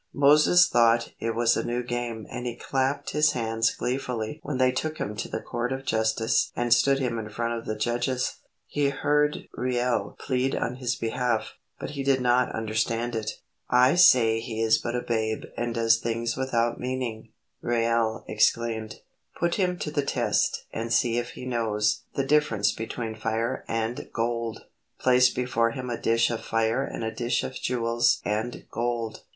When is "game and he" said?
1.83-2.55